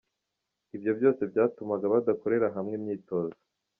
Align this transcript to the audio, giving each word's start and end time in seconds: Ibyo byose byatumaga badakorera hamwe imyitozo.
Ibyo 0.75 0.91
byose 0.97 1.21
byatumaga 1.31 1.85
badakorera 1.93 2.47
hamwe 2.55 2.73
imyitozo. 2.79 3.35